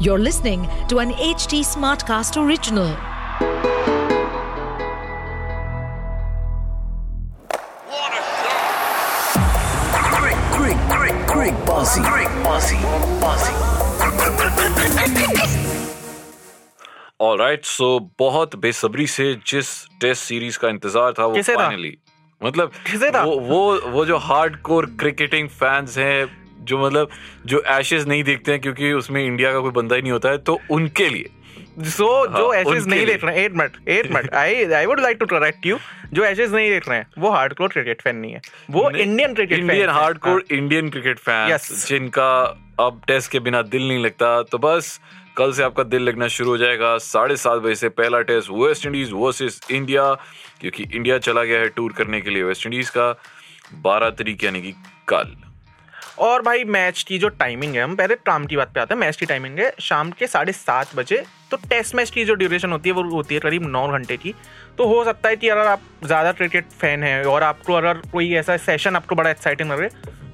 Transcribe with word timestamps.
You're 0.00 0.18
listening 0.18 0.68
to 0.88 0.98
an 0.98 1.12
HT 1.12 1.60
Smartcast 1.64 2.36
original. 2.36 2.88
What 7.92 8.12
a 8.12 8.22
shot! 8.40 8.66
Great, 10.16 10.40
great, 10.56 10.80
great, 10.94 11.16
great 11.34 11.56
bossy. 11.66 12.02
Great 12.02 12.34
bossy. 12.44 12.80
Bossy. 13.20 13.54
Alright 17.20 17.64
so 17.64 17.86
बहुत 18.18 18.56
बेसब्री 18.56 19.06
से 19.06 19.34
जिस 19.46 19.68
test 20.00 20.22
series 20.22 20.56
का 20.56 20.68
इंतजार 20.68 21.12
था 21.18 21.26
वो 21.26 21.34
किसे 21.34 21.54
था? 21.54 21.66
फाइनली 21.66 21.96
मतलब 22.44 22.72
किसे 22.90 23.10
था? 23.10 23.22
वो 23.24 23.38
वो 23.40 23.80
वो 23.90 24.04
जो 24.06 24.16
हार्डकोर 24.16 24.86
क्रिकेटिंग 25.00 25.48
फैंस 25.48 25.98
हैं 25.98 26.37
जो 26.61 26.85
मतलब 26.85 27.09
जो 27.45 27.63
एशेज 27.69 28.07
नहीं 28.07 28.23
देखते 28.23 28.51
हैं 28.51 28.61
क्योंकि 28.61 28.91
उसमें 28.93 29.25
इंडिया 29.25 29.51
का 29.53 29.59
कोई 29.59 29.71
बंदा 29.71 29.95
ही 29.95 30.01
नहीं 30.01 30.11
होता 30.11 30.29
है 30.29 30.37
तो 30.39 30.59
उनके 30.71 31.09
लिए। 31.09 31.29
सो 31.81 32.05
जो 32.27 32.49
हाँ, 32.49 32.59
एशेज 32.59 32.87
नहीं 32.87 33.05
देख 33.05 33.23
रहे 33.23 33.35
हैं 33.35 33.45
eight 33.45 33.55
minute 33.57 33.89
eight 33.89 34.11
minute 34.13 34.33
I 34.35 34.63
I 34.65 34.85
would 34.85 34.99
like 34.99 35.17
to 35.19 35.25
correct 35.25 35.65
you 35.65 35.77
जो 36.13 36.23
एशेज 36.25 36.53
नहीं 36.53 36.69
देख 36.69 36.89
रहे 36.89 36.97
हैं 36.97 37.07
वो 37.17 37.29
हार्डकोर 37.31 37.67
क्रिकेट 37.67 38.01
फ़ैन 38.01 38.15
नहीं 38.15 38.31
है। 38.33 38.41
वो 38.71 38.89
Indian 38.91 39.33
cricket 39.33 39.59
Indian 39.59 39.89
hardcore 39.89 40.43
Indian 40.51 40.89
cricket 40.89 41.19
Yes. 41.49 41.71
जिनका 41.87 42.31
अब 42.79 43.01
टेस्ट 43.07 43.31
के 43.31 43.39
बिना 43.39 43.61
दिल 43.63 43.87
नहीं 43.87 44.03
लगता 44.03 44.41
तो 44.43 44.57
बस 44.57 44.99
कल 45.37 45.51
से 45.53 45.63
आपका 45.63 45.83
दिल 45.83 46.01
लगना 46.01 46.27
शुरू 46.27 46.49
हो 46.49 46.57
जाएगा। 46.57 46.97
साढ़े 46.97 47.35
सात 47.37 47.61
बजे 47.61 47.75
से 47.75 47.89
पहला 47.89 48.21
test 48.21 48.49
West 48.51 48.85
Indies 48.85 49.09
versus 49.13 49.59
India 49.71 50.13
क्योंकि 50.61 50.83
इंडिया 50.93 51.17
चला 51.19 51.43
गया 51.43 51.59
है 51.59 51.67
टूर 51.69 51.93
करने 51.93 52.21
के 52.21 52.29
लिए 52.29 52.43
वेस्ट 52.43 52.65
इंडीज 52.65 52.89
का। 52.89 53.11
बारह 53.83 54.09
तारीख 54.09 54.43
यानी 54.43 54.61
कि 54.61 54.73
कल। 55.07 55.35
और 56.19 56.41
भाई 56.41 56.63
मैच 56.65 57.01
की 57.03 57.17
जो 57.19 57.27
टाइमिंग 57.29 57.75
है, 57.75 57.81
हम 57.81 57.95
पहले 57.95 58.15
ट्राम 58.15 58.45
की 58.45 58.55
बात 58.57 58.71
पे 58.73 58.79
आते 58.79 58.93
हैं। 58.93 58.99
मैच 59.01 59.15
की 59.15 59.25
टाइमिंग 59.25 59.59
है 59.59 59.71
शाम 59.79 60.11
के 60.11 60.27
साढ़े 60.27 60.51
सात 60.51 60.95
बजे। 60.95 61.23
तो 61.51 61.57
टेस्ट 61.69 61.95
मैच 61.95 62.09
की 62.09 62.25
जो 62.25 62.33
ड्यूरेशन 62.33 62.71
होती 62.71 62.89
है, 62.89 62.95
वो 62.95 63.03
होती 63.03 63.35
है 63.35 63.41
करीब 63.41 63.67
नौ 63.67 63.87
घंटे 63.87 64.17
की। 64.17 64.33
तो 64.77 64.87
हो 64.87 65.03
सकता 65.05 65.29
है 65.29 65.35
कि 65.35 65.49
अगर 65.49 65.67
आप 65.67 65.81
ज़्यादा 66.03 66.31
क्रिकेट 66.31 66.69
फ़ैन 66.71 67.03
हैं 67.03 67.23
और 67.25 67.43
आपको 67.43 67.73
अगर 67.73 68.01
कोई 68.11 68.33
ऐसा 68.33 68.57
सेशन 68.57 68.95
आपको 68.95 69.15
बड़ा 69.15 69.29
एक्साइटिंग 69.29 69.71
लगे 69.71 69.89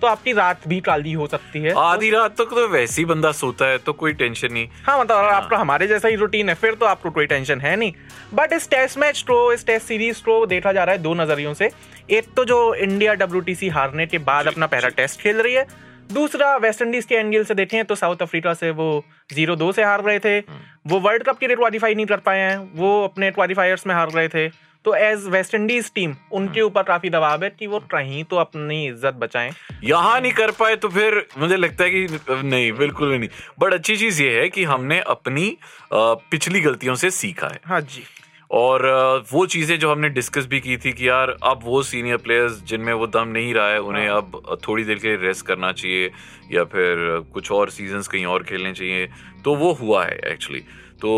तो 0.05 0.09
आपकी 0.09 0.33
रात 0.33 0.67
भी 0.67 0.79
काली 0.81 1.11
हो 1.13 1.25
सकती 1.27 1.59
है। 1.59 1.73
आधी 1.77 2.09
रात 2.09 2.31
तक 2.31 2.49
तो 2.49 2.67
वैसे 2.69 3.01
ही 3.01 3.05
बंदा 3.05 3.31
सोता 3.33 3.65
है 3.65 3.77
तो 3.77 3.93
कोई 3.93 4.13
टेंशन 4.13 4.51
नहीं। 4.53 4.67
हाँ 4.85 4.99
मतलब 4.99 5.17
अगर 5.17 5.29
आपका 5.29 5.57
हमारे 5.57 5.87
जैसा 5.87 6.07
ही 6.07 6.15
रूटीन 6.15 6.49
है 6.49 6.55
फिर 6.55 6.73
तो 6.73 6.85
आपको 6.85 7.11
कोई 7.11 7.25
टेंशन 7.25 7.61
है 7.61 7.75
नहीं। 7.75 7.93
बट 8.33 8.53
इस 8.53 8.69
टेस्ट 8.69 8.97
मैच 8.97 9.21
को 9.21 9.37
इस 9.53 9.65
टेस्ट 9.65 9.87
सीरीज़ 9.87 10.21
को 10.23 10.45
देखा 10.45 10.71
जा 10.71 10.83
रहा 10.83 10.95
है 10.95 11.01
दो 11.01 11.13
नजरियों 11.13 11.53
से। 11.53 11.69
एक 12.09 12.27
तो 12.35 12.45
जो 12.45 12.59
इंडिया 12.75 13.13
डब्ल्यू 13.15 13.71
हारने 13.71 14.05
के 14.05 14.17
बाद 14.21 14.47
अपना 14.47 14.67
पहला 14.67 14.89
टेस्ट 14.91 15.21
खेल 15.21 15.41
रही 15.41 15.53
है। 15.53 15.65
दूसरा 16.13 16.55
वेस्ट 16.57 16.81
इंडीज 16.81 17.05
के 17.05 17.15
एंगल 17.15 17.43
से 17.43 17.55
देखें 17.55 17.83
तो 17.85 17.95
साउथ 17.95 18.21
अफ्रीका 18.21 18.53
से 18.53 18.69
वो 18.73 18.87
ज़ीरो 19.33 19.55
दो 19.55 19.71
से 19.71 19.83
हार 19.83 20.03
रहे 20.03 20.19
थे। 20.19 20.39
वो 20.87 20.99
वर्ल्ड 20.99 21.23
कप 21.23 21.37
के 21.37 21.47
लिए 21.47 21.55
क्वालिफाई 21.55 21.95
नहीं 21.95 22.05
कर 22.05 22.17
पाए 22.19 22.39
हैं। 22.39 22.57
वो 22.75 23.03
अपने 23.03 23.31
क्वालिफायर्स 23.31 23.87
में 23.87 23.95
हार 23.95 24.11
रहे 24.11 24.27
थे। 24.27 24.47
तो 24.85 24.93
एज 24.95 25.27
वेस्ट 25.29 25.55
इंडीज 25.55 25.91
टीम 25.95 26.15
उनके 26.33 26.61
ऊपर 26.61 26.83
काफ़ी 26.83 27.09
दबाव 27.09 27.43
है 27.43 27.49
कि 27.49 27.67
वो 27.67 27.79
कहीं 27.91 28.23
तो 28.23 28.35
अपनी 28.37 28.85
इज़्ज़त 28.87 29.13
बचाएँ। 29.15 29.51
यहाँ 29.83 30.19
नहीं 30.21 30.31
कर 30.33 30.51
पाए 30.51 30.75
तो 30.75 30.89
फिर 30.89 31.25
मुझे 31.37 31.55
लगता 31.57 31.83
है 31.83 31.89
कि 31.91 32.19
नहीं 32.43 32.71
बिल्कुल 32.73 33.11
भी 33.11 33.17
नहीं। 33.17 33.29
बट 33.59 33.73
अच्छी 33.73 33.95
चीज़ 33.97 34.21
ये 34.23 34.39
है 34.39 34.49
कि 34.49 34.63
हमने 34.65 34.99
अपनी 35.09 35.57
पिछली 35.93 36.61
गलतियों 36.61 36.95
से 36.95 37.11
सीखा 37.13 37.47
है। 37.47 37.59
हाँ 37.65 37.81
जी। 37.83 38.03
और 38.51 38.85
वो 39.31 39.45
चीज़ें 39.45 39.77
जो 39.79 39.91
हमने 39.91 40.09
डिस्कस 40.11 40.45
भी 40.47 40.59
की 40.59 40.77
थी 40.77 40.91
कि 40.93 41.07
यार 41.07 41.29
अब 41.43 41.59
वो 41.63 41.81
सीनियर 41.83 42.17
प्लेयर्स 42.17 42.61
जिनमें 42.63 42.93
वो 42.93 43.07
दम 43.07 43.27
नहीं 43.29 43.53
रहा 43.53 43.69
है 43.69 43.79
उन्हें 43.81 44.07
हाँ। 44.09 44.17
अब 44.17 44.57
थोड़ी 44.67 44.83
देर 44.83 44.99
के 44.99 45.07
लिए 45.07 45.17
रेस्ट 45.17 45.45
करना 45.45 45.71
चाहिए 45.71 46.11
या 46.51 46.63
फिर 46.65 46.97
कुछ 47.33 47.51
और 47.51 47.69
सीजन्स 47.69 48.07
कहीं 48.07 48.25
और 48.25 48.43
खेलने 48.43 48.73
चाहिए। 48.73 49.07
तो 49.43 49.55
वो 49.55 49.71
हुआ 49.73 50.05
है 50.05 50.19
एक्चुअली 50.31 50.61
तो 51.01 51.11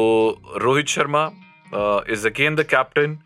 Rohit 0.57 0.87
Sharma 0.89 1.29
is 2.09 2.27
again 2.27 2.55
the 2.55 2.63
captain 2.65 3.17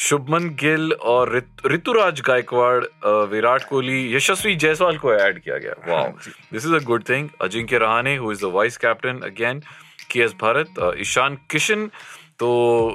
Shubman 0.00 0.48
Gill 0.48 0.92
और 0.92 1.36
ऋत- 1.36 1.66
ऋतुराज 1.66 2.20
गायकवाड़ 2.20 2.84
विराट 3.06 3.64
कोहली 3.64 4.16
यशस्वी 4.16 4.56
जायसवाल 4.56 4.98
को 4.98 5.14
ऐड 5.14 5.38
किया 5.38 5.58
गया। 5.58 5.72
Wow 5.88 6.08
this 6.52 6.66
is 6.66 6.74
a 6.74 6.78
good 6.78 7.08
thing 7.08 7.28
Ajinkya 7.40 7.78
Rahane 7.78 8.16
who 8.16 8.32
is 8.32 8.40
the 8.40 8.44
vice 8.44 8.76
captain 8.76 9.20
again 9.24 9.62
K 10.10 10.20
S 10.20 10.32
Bharat 10.32 10.94
Ishan 10.98 11.38
Kishan. 11.50 11.90
तो 12.38 12.48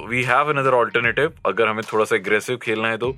वी 0.10 0.24
हैव 0.24 0.50
अनदर 0.50 0.74
ऑल्टरनेटिव 0.74 1.34
अगर 1.46 1.68
हमें 1.68 1.84
थोड़ा 1.94 2.06
सा 2.06 2.16
एग्रेसिव 2.16 2.58
खेलना 2.58 2.88
है 2.88 2.98
तो। 2.98 3.16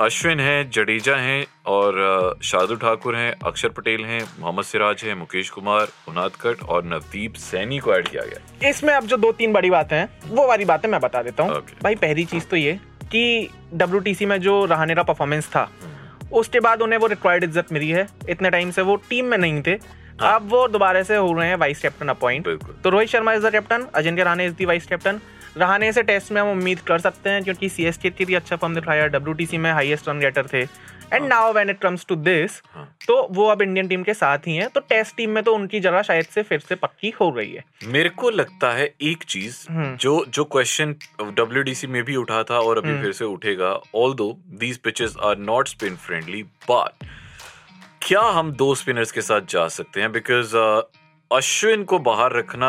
अश्विन 0.00 0.40
है 0.40 0.70
जडेजा 0.70 1.16
हैं 1.16 1.46
और 1.66 2.38
शार्दुल 2.42 2.76
ठाकुर 2.76 3.16
हैं 3.16 3.34
अक्षर 3.46 3.68
पटेल 3.68 4.04
हैं 4.04 4.20
मोहम्मद 4.40 4.64
सिराज 4.64 5.02
हैं 5.04 5.14
मुकेश 5.14 5.50
कुमार 5.50 5.88
उनादकट 6.08 6.62
और 6.62 6.84
नवदीप 6.84 7.34
सैनी 7.34 7.78
को 7.78 7.94
ऐड 7.94 8.08
किया 8.08 8.22
गया। 8.22 8.68
इसमें 8.68 8.94
अब 8.94 9.04
जो 9.04 9.16
दो 9.16 9.32
तीन 9.32 9.52
बड़ी 9.52 9.70
बातें 9.70 9.96
हैं 9.96 10.08
वो 10.24 10.48
वाली 10.48 10.64
बातें 10.64 10.88
मैं 10.88 11.00
बता 11.00 11.22
देता 11.22 11.42
हूँ। 11.42 11.66
Okay. 11.66 11.82
भाई 11.82 11.94
पहली 11.94 12.24
चीज़ 12.24 12.44
तो 12.44 12.56
ये 12.56 12.78
कि 13.12 13.50
डब्ल्यू 13.74 14.28
में 14.28 14.40
जो 14.40 14.64
रहाने 14.66 14.94
का 14.94 15.02
परफॉर्मेंस 15.02 15.48
था 15.48 15.68
उसके 16.32 16.60
बाद 16.60 16.82
उन्हें 16.82 16.98
वो 16.98 17.06
रिक्वायर्ड 17.08 17.44
इज़्ज़त 17.44 17.72
मिली 17.72 17.88
है। 17.90 18.06
इतने 18.28 18.50
टाइम 18.50 18.70
से 18.70 18.82
वो 18.82 18.96
टीम 19.08 19.26
में 19.26 19.36
नहीं 19.38 19.62
थे। 19.62 19.74
अब 20.24 20.48
वो 20.50 20.66
दोबारा 20.68 21.02
से 21.02 21.16
हो 21.16 21.32
रहे 21.32 21.48
हैं 21.48 21.56
वाइस 21.56 21.80
कैप्टन 21.82 22.08
अपॉइंट 22.08 22.48
तो 22.84 22.90
Rohit 22.90 23.08
Sharma 23.08 23.32
is 23.32 23.46
the 23.46 23.50
captain 23.52 23.86
Ajinkya 23.94 24.24
Rahane 24.24 24.46
is 24.46 24.54
the 24.54 24.64
vice 24.64 24.86
captain 24.86 25.20
Rahane 25.56 25.92
से 25.92 26.02
टेस्ट 26.02 26.32
में 26.32 26.40
हम 26.40 26.48
उम्मीद 26.48 26.80
कर 26.86 26.98
सकते 27.00 27.30
हैं 27.30 27.42
क्योंकि 27.44 27.68
सी 27.68 27.84
एस 27.84 27.98
के 27.98 28.24
भी 28.24 28.34
अच्छा 28.34 28.56
फॉर्म 28.56 28.74
दिखाया 28.74 29.06
डब्ल्यू 29.08 29.58
में 29.60 29.70
हाइएस्ट 29.72 30.08
रन 30.08 30.20
गेटर 30.20 30.46
थे। 30.52 30.64
And 31.12 31.26
now 31.26 31.52
when 31.52 31.70
it 31.70 31.78
comes 31.80 32.06
to 32.06 32.16
this 32.18 32.60
तो 33.06 33.16
वो 33.32 33.46
अब 33.46 33.62
इंडियन 33.62 33.88
टीम 33.88 34.02
के 34.02 34.14
साथ 34.14 34.46
ही 34.46 34.56
हैं 34.56 34.68
तो 34.68 34.80
टेस्ट 34.88 35.16
टीम 35.16 35.30
में 35.30 35.42
तो 35.44 35.54
उनकी 35.54 35.80
जगह 35.80 36.02
शायद 36.02 36.26
से 36.26 36.42
फिर 36.42 36.60
से 36.60 36.74
पक्की 36.76 37.12
हो 37.20 37.30
रही 37.30 37.52
है 37.52 37.64
मेरे 37.88 38.08
को 38.16 38.30
लगता 38.32 38.72
है 38.72 38.88
एक 39.02 39.24
चीज़ 39.26 39.64
हम्म। 39.70 39.96
जो 39.96 40.24
जो 40.28 40.44
क्वेश्चन 40.46 40.94
डब्ल्यू 41.32 41.88
में 41.88 42.02
भी 42.04 42.16
उठा 42.16 42.42
था 42.42 42.58
और 42.60 42.78
हम्म। 42.78 42.90
अभी 42.90 43.02
फिर 43.02 43.12
से 43.12 43.24
उठेगा 43.26 43.72
although 44.14 44.32
these 44.58 44.78
pitches 44.80 45.16
are 45.22 45.38
not 45.40 45.68
spin 45.68 45.96
friendly 45.98 46.42
but 46.70 47.04
क्या 48.02 48.20
हम 48.32 48.52
दो 48.54 48.74
स्पिनर्स 48.74 49.12
के 49.12 49.20
साथ 49.22 49.50
जा 49.50 49.66
सकते 49.70 50.00
हैं 50.00 50.12
बिकॉज़ 50.12 50.56
अश्विन 51.30 51.82
को 51.84 51.98
बाहर 51.98 52.32
रखना 52.32 52.68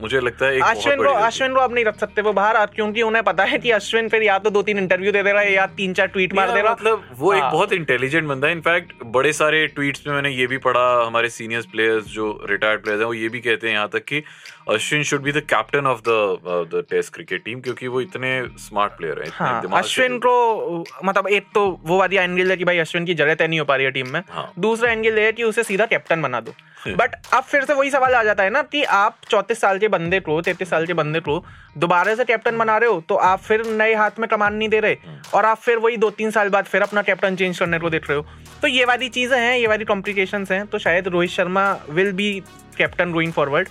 मुझे 0.00 0.20
लगता 0.20 0.46
है 0.46 0.56
एक 0.56 0.62
अश्विन 0.62 0.96
को 0.96 1.12
है। 1.14 1.26
अश्विन 1.26 1.54
को 1.54 1.60
अब 1.60 1.74
नहीं 1.74 1.84
रख 1.84 1.98
सकते 1.98 2.22
वो 2.22 2.32
बाहर 2.32 2.66
क्योंकि 2.66 3.02
उन्हें 3.02 3.22
पता 3.24 3.44
है 3.44 3.58
कि 3.58 3.70
अश्विन 3.70 4.08
फिर 4.08 4.22
या 4.22 4.38
तो 4.38 4.50
दो 4.50 4.62
तीन 4.62 4.78
इंटरव्यू 4.78 5.12
दे 5.12 5.22
देगा 5.22 5.42
या 5.42 5.66
तीन 5.76 5.94
चार 5.94 6.06
ट्वीट 6.08 6.34
मार 6.34 6.48
या 6.48 6.54
देगा 6.54 6.72
मतलब 6.72 7.04
वो 7.18 7.32
एक 7.34 7.42
हाँ। 7.42 7.50
बहुत 7.52 7.72
इंटेलिजेंट 7.72 8.28
बंदा 8.28 8.48
है 8.48 8.52
इनफैक्ट 8.52 8.92
बड़े 9.14 9.32
सारे 9.32 9.66
ट्वीट्स 9.68 10.06
में 10.06 10.14
मैंने 10.14 10.30
ये 10.30 10.46
भी 10.46 10.58
पढ़ा 10.58 10.84
हमारे 11.06 11.28
सीनियर 11.30 11.62
प्लेयर्स 11.72 12.04
जो 12.08 12.28
रिटायर्ड 12.50 12.82
प्लेयर्स 12.82 13.00
हैं 13.00 13.06
वो 13.06 13.14
ये 13.14 13.28
भी 13.28 13.40
कहते 13.40 13.66
हैं 13.66 13.74
यहाँ 13.74 13.88
तक 13.88 14.04
कि 14.04 14.22
Ashwin 14.70 15.02
should 15.04 15.22
be 15.22 15.32
the 15.32 15.42
captain 15.46 15.86
of 15.86 16.00
the 16.00 16.68
the 16.74 16.84
test 16.90 17.14
cricket 17.14 17.44
team 17.44 17.60
क्योंकि 17.60 17.88
वो 17.88 18.00
इतने 18.00 18.34
स्मार्ट 18.60 18.92
प्लेयर 18.92 19.22
है 19.22 19.30
हाँ 19.34 19.78
अश्विन 19.78 20.18
को 20.18 20.84
मतलब 21.04 21.28
एक 21.30 21.46
तो 21.54 21.66
वो 21.84 21.98
वाली 21.98 22.16
एंगल 22.18 22.50
है 22.50 22.56
कि 22.56 22.64
भाई 22.64 22.78
अश्विन 22.78 23.04
की 23.04 23.14
जगह 23.14 23.34
तय 23.34 23.48
नहीं 23.48 23.58
हो 23.60 23.64
पा 23.64 23.76
रही 23.76 23.86
है 23.86 23.92
टीम 23.92 24.12
में 24.12 24.22
हाँ। 24.30 24.50
दूसरा 24.58 24.92
एंगल 24.92 25.18
है 25.18 25.32
कि 25.32 25.42
उसे 25.44 25.62
सीधा 25.64 25.86
कैप्टन 25.86 26.22
बना 26.22 26.40
दो 26.40 26.54
बट 26.88 27.14
अब 27.32 27.42
फिर 27.42 27.64
से 27.64 27.74
वही 27.74 27.90
सवाल 27.90 28.14
आ 28.14 28.22
जाता 28.22 28.42
है 28.42 28.50
ना 28.50 28.62
कि 28.62 28.82
आप 28.84 29.16
चौतीस 29.30 29.60
साल 29.60 29.78
के 29.78 29.88
बंदे 29.88 30.20
को 30.20 30.40
तैतीस 30.42 30.70
साल 30.70 30.86
के 30.86 30.94
बंदे 30.94 31.20
को 31.20 31.44
दोबारा 31.78 32.14
से 32.14 32.24
कैप्टन 32.24 32.58
बना 32.58 32.76
रहे 32.78 32.90
हो 32.90 33.00
तो 33.08 33.14
आप 33.14 33.40
फिर 33.40 33.64
नए 33.66 33.94
हाथ 33.94 34.18
में 34.18 34.28
कमान 34.28 34.54
नहीं 34.54 34.68
दे 34.68 34.80
रहे। 34.80 34.96
और 35.34 35.44
आप 35.44 35.58
फिर 35.58 35.78
वही 35.78 35.96
दो 35.96 36.10
तीन 36.10 36.30
साल 36.30 36.48
बाद 36.48 36.64
फिर 36.64 36.82
अपना 36.82 37.02
कैप्टन 37.02 37.36
चेंज 37.36 37.58
करने 37.58 37.78
को 37.78 37.90
देख 37.90 38.10
रहे 38.10 38.18
हो। 38.18 38.26
तो 38.62 38.68
ये 38.68 38.84
वाली 38.84 39.08
चीज़ें 39.08 39.38
हैं 39.38 39.56
ये 39.56 39.66
वाली 39.66 39.84
कॉम्प्लिकेशंस 39.84 40.50
हैं 40.52 40.66
तो 40.66 40.78
शायद 40.78 41.08
Rohit 41.08 41.30
Sharma 41.30 41.70
will 41.90 42.12
be 42.12 42.32
captain 42.78 43.12
going 43.12 43.32
forward 43.32 43.68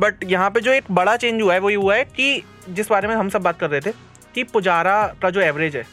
but 0.00 0.24
यहाँ 0.24 0.50
पे 0.50 0.60
जो 0.60 0.72
एक 0.72 0.84
बड़ा 0.90 1.16
चेंज 1.16 1.42
हुआ 1.42 1.54
है 1.54 1.60
वो 1.60 1.70
ये 1.70 1.76
हुआ 1.76 1.94
है 1.94 2.04
कि 2.04 2.42
जिस 2.68 2.90
बारे 2.90 3.08
में 3.08 3.14
हम 3.14 3.28
सब 3.28 3.42
बात 3.42 3.58
कर 3.58 3.70
रहे 3.70 3.80
थे 3.80 3.92
कि 4.34 4.44
पुजारा 4.46 4.96
का 5.22 5.30
जो 5.30 5.40
एवरेज 5.40 5.76
है 5.76 5.84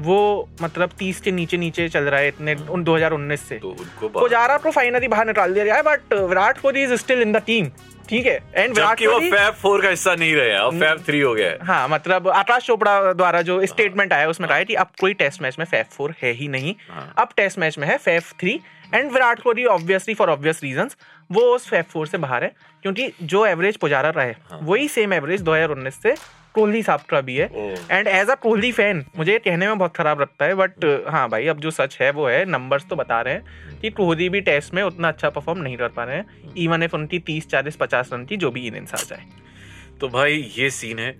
वो 0.00 0.48
मतलब 0.62 0.90
तीस 0.98 1.20
के 1.20 1.30
नीचे 1.32 1.56
नीचे 1.56 1.88
चल 1.88 2.04
रहा 2.04 2.20
है 2.20 2.28
इतने 2.28 2.54
उन 2.70 2.84
2019 2.84 3.40
से। 3.40 3.58
तो 3.58 3.74
पुजारा 4.10 4.56
को 4.58 4.70
फाइनली 4.70 5.08
बाहर 5.08 5.26
निकाल 5.26 5.54
दिया 5.54 5.64
गया 5.64 5.74
है 5.74 5.82
but 5.82 6.12
Virat 6.14 6.60
Kohli 6.60 6.82
is 6.82 6.94
still 6.96 7.22
in 7.22 7.32
the 7.32 7.42
team 7.46 7.70
ठीक 8.08 8.26
है? 8.26 8.38
And 8.54 8.74
Virat 8.74 8.98
Kohli 8.98 9.30
fab 9.30 9.54
four 9.54 9.82
का 9.82 9.88
हिस्सा 9.88 10.14
नहीं 10.14 10.34
रहे 10.34 10.50
हैं 10.50 10.58
अब 10.58 10.78
फैब 10.80 11.02
थ्री 11.06 11.20
हो 11.20 11.34
गया 11.34 11.48
है। 11.48 11.58
हाँ 11.66 11.88
मतलब 11.88 12.28
आकाश 12.30 12.66
चोपड़ा 12.66 13.12
द्वारा 13.12 13.40
जो 13.42 13.64
स्टेटमेंट 13.66 14.12
आया 14.12 14.28
उसमें 14.28 14.48
कहा 14.48 14.58
है 14.58 14.64
कि 14.64 14.74
अब 14.74 14.90
कोई 15.00 15.14
टेस्ट 15.14 15.42
मैच 15.42 15.58
में 15.58 15.64
फैफ 15.66 15.90
फोर 15.92 16.14
है 16.22 16.32
ही 16.32 16.48
नहीं। 16.48 16.74
हाँ। 16.90 17.12
अब 17.18 17.28
टेस्ट 17.36 17.58
मैच 17.58 17.78
में 17.78 17.86
है 17.88 17.96
fab 17.98 18.32
three 18.40 18.60
and 18.94 19.10
Virat 19.12 19.40
Kohli 19.42 19.64
obviously 19.66 20.14
for 20.14 20.30
obvious 20.30 20.62
reason 20.62 20.90
वो 21.30 21.42
उस 21.54 21.68
फैफ 21.68 21.90
फोर 21.92 22.06
से 22.06 22.18
बाहर 22.18 22.44
है 22.44 22.52
क्योंकि 22.82 23.10
जो 23.22 23.44
एवरेज 23.46 23.76
पुजारा 23.76 24.10
रहा 24.10 24.24
है। 24.24 24.36
वही 24.62 24.88
सेम 24.88 25.12
एवरेज 25.12 25.42
2019 25.42 26.00
से 26.02 26.14
कोहली 26.56 26.82
साहब 26.82 27.00
का 27.08 27.20
भी 27.20 27.36
है। 27.36 27.50
And 27.90 28.08
as 28.08 28.30
a 28.30 28.34
Kohli 28.34 28.72
fan 28.72 29.04
मुझे 29.18 29.32
ये 29.32 29.38
कहने 29.38 29.66
में 29.66 29.78
बहुत 29.78 29.96
खराब 29.96 30.20
लगता 30.20 30.44
है 30.44 30.54
बट 30.54 30.84
हाँ 31.08 31.28
भाई 31.28 31.46
अब 31.46 31.60
जो 31.60 31.70
सच 31.70 31.98
है 32.00 32.10
वो 32.10 32.26
है 32.28 32.44
नंबर्स 32.44 32.86
तो 32.90 32.96
बता 32.96 33.20
रहे 33.20 33.34
हैं 33.34 33.78
कि 33.80 33.90
कोहली 33.92 34.28
भी 34.28 34.40
टेस्ट 34.40 34.74
में 34.74 34.82
उतना 34.82 35.08
अच्छा 35.08 35.30
परफॉर्म 35.30 35.60
नहीं 35.60 35.76
कर 35.76 35.88
पा 35.88 36.04
रहे 36.04 36.16
हैं। 36.16 36.54
इवन 36.56 36.82
इफ़ 36.82 36.96
उनकी 36.96 37.18
तीस 37.18 37.48
चालीस 37.48 37.76
पचास 37.76 38.10
रन 38.12 38.24
की 38.24 38.36
जो 38.36 38.50
भी 38.50 38.66
इनिंग्स 38.66 38.94
आ 38.94 39.02
जाए। 39.06 39.24
तो 40.00 40.08
भाई 40.08 40.52
ये 40.58 40.70
सीन 40.70 40.98
है। 40.98 41.10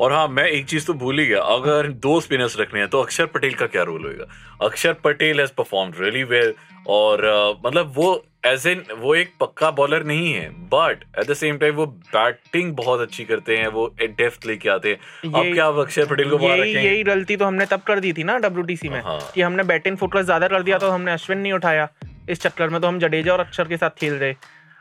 और 0.00 0.12
हाँ 0.12 0.26
मैं 0.28 0.44
एक 0.44 0.66
चीज़ 0.66 0.86
तो 0.86 0.94
भूल 0.94 1.18
ही 1.18 1.26
गया। 1.26 1.40
अगर 1.54 1.88
दो 2.04 2.20
स्पिनर्स 2.20 2.58
रखने 2.60 2.80
हैं 2.80 2.88
तो 2.88 3.00
अक्षर 3.02 3.26
पटेल 3.26 3.54
का 3.54 3.66
क्या 3.66 3.82
रोल 3.82 4.04
होएगा? 4.04 4.26
Axar 4.62 4.92
Patel 5.04 5.40
has 5.40 5.50
perform 5.56 5.92
really 6.00 6.22
well 6.24 6.52
और 6.88 7.18
uh, 7.20 7.66
मतलब 7.66 7.92
वो 7.96 8.24
एज 8.46 8.66
एन 8.66 8.82
वो 8.98 9.14
एक 9.14 9.32
पक्का 9.40 9.70
बॉलर 9.70 10.04
नहीं 10.04 10.32
है 10.32 10.48
but 10.68 11.02
at 11.18 11.26
the 11.26 11.34
same 11.34 11.56
time 11.58 11.74
वो 11.74 11.86
बैटिंग 11.86 12.72
बहुत 12.76 13.00
अच्छी 13.00 13.24
करते 13.24 13.56
हैं 13.56 13.66
वो 13.68 13.86
डेप्थ 14.00 14.46
लेके 14.46 14.68
आते 14.68 14.88
हैं। 14.88 15.32
अब 15.32 15.52
क्या 15.54 15.66
अक्षर 15.82 16.06
पटेल 16.06 16.30
को 16.30 16.38
यही 16.40 16.72
यही 16.74 17.02
गलती 17.02 17.36
तो 17.36 17.44
हमने 17.44 17.66
तब 17.66 17.80
कर 17.86 18.00
दी 18.00 18.12
थी 18.12 18.24
ना 18.24 18.38
डब्ल्यू 18.38 18.90
में 18.90 19.00
हाँ। 19.00 19.18
कि 19.34 19.42
हमने 19.42 19.62
बैटिंग 19.64 19.96
फोकस 19.96 20.24
ज़्यादा 20.24 20.48
कर 20.48 20.62
दिया 20.62 20.78
तो 20.78 20.90
हमने 20.90 21.12
अश्विन 21.12 21.38
नहीं 21.38 21.52
उठाया। 21.52 21.88
इस 22.30 22.40
चक्कर 22.40 22.68
में 22.68 22.80
तो 22.80 22.88
हम 22.88 22.98
जडेजा 22.98 23.32
और 23.32 23.40
अक्षर 23.40 23.68
के 23.68 23.76
साथ 23.76 24.00
खेल 24.00 24.14
रहे। 24.14 24.34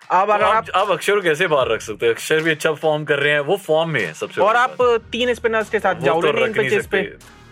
अब 0.09 0.27
तो 0.27 0.33
अगर 0.33 0.43
आप, 0.43 0.69
आप 0.75 0.91
अक्षर 0.91 1.19
कैसे 1.21 1.47
बाहर 1.47 1.67
रख 1.67 1.81
सकते 1.81 2.05
हैं? 2.05 2.13
अक्षर 2.13 2.39
भी 2.43 2.51
अच्छा 2.51 2.71
फॉर्म 2.73 3.03
कर 3.05 3.19
रहे 3.19 3.33
हैं 3.33 3.39
वो 3.39 3.57
फॉर्म 3.65 3.89
में 3.89 4.01
है 4.01 4.13
सबसे 4.13 4.41
और 4.41 4.55
आप 4.55 4.77
तीन 5.11 5.33
स्पिनर्स 5.33 5.69
के 5.69 5.79
साथ 5.79 5.95
वो 5.95 6.05
जाओगे 6.05 6.31
तो 6.31 6.53
पिचेस 6.53 6.87
पे 6.87 7.01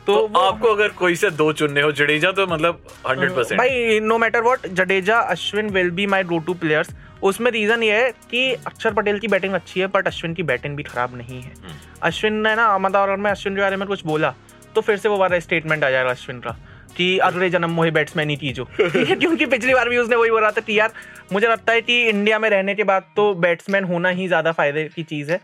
तो 0.07 0.15
तो 0.27 0.39
आपको 0.39 0.68
अगर 0.68 0.89
कोई 0.98 1.15
से 1.15 1.30
दो 1.31 1.51
चुनने 1.54 1.81
हो 1.81 1.92
जडेजा 1.92 2.31
तो 2.31 2.45
मतलब 2.48 2.81
हंड्रेड 3.07 3.36
परसेंट 3.36 3.57
भाई 3.59 4.00
no 4.00 4.18
matter 4.18 4.42
what 4.42 4.68
Jadeja 4.68 5.19
Ashwin 5.33 5.69
will 5.69 5.89
be 5.92 6.06
my 6.06 6.24
go 6.24 6.38
to 6.48 6.54
players 6.54 6.89
उसमें 7.24 7.51
रीजन 7.51 7.83
ये 7.83 8.01
है 8.01 8.12
कि 8.31 8.54
अक्षर 8.68 8.94
पटेल 8.94 9.19
की 9.19 9.27
बैटिंग 9.27 9.54
अच्छी 9.54 9.80
है 9.80 9.88
बट 9.88 10.07
अश्विन 10.07 10.33
की 10.33 10.44
बैटिंग 10.44 10.75
भी 10.77 10.83
खराब 10.83 11.18
नहीं 11.18 11.42
है। 11.42 11.54
हम्म। 11.63 11.75
अश्विन 12.04 12.33
ने 12.33 12.56
ना 12.56 12.65
अहमदाबाद 12.65 13.19
में 13.19 13.30
अश्विन 13.31 13.56
के 13.56 13.62
बारे 13.62 13.75
में 13.75 13.88
कुछ 13.88 14.06
बोला 14.06 14.33
तो 14.75 14.81
फिर 14.81 14.98
से 14.98 15.09
वो 15.09 15.18
वाला 15.18 15.39
स्टेटमेंट 15.39 15.83
आ 15.83 15.89
जाएगा 15.89 16.09
अश्विन 16.09 16.39
का। 16.39 16.56
कि 16.97 17.17
अगले 17.23 17.49
जन्म 17.49 17.71
मोहे 17.71 17.91
बैट्समैन 17.91 18.29
ही 18.29 18.35
कीजो 18.38 18.63
ठीक 18.77 19.09
है 19.09 19.15
क्योंकि 19.15 19.45
पिछली 19.47 19.73
बार 19.73 19.89
भी 19.89 19.97
उसने 19.97 20.15
वही 20.15 20.31
बोला 20.31 20.51
था 20.51 20.61
कि 20.61 20.79
यार 20.79 20.94
मुझे 21.33 21.47
लगता 21.47 21.73
है 21.73 21.81
कि 21.81 22.01
इंडिया 22.05 22.39
में 22.39 22.49
रहने 22.49 22.75
के 22.75 22.83
बाद 22.85 23.11
तो 23.15 23.33
बैट्समैन 23.35 23.83
होना 23.83 24.09
ही 24.11 24.27
ज़्यादा 24.27 24.51
फ़ायदे 24.51 24.83
की 24.95 25.03
चीज़ 25.05 25.31
है। 25.31 25.39